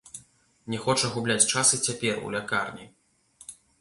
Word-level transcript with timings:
Не 0.73 0.77
хоча 0.85 1.11
губляць 1.15 1.43
час 1.53 1.73
і 1.77 1.81
цяпер, 1.89 2.15
у 2.29 2.33
лякарні. 2.37 2.85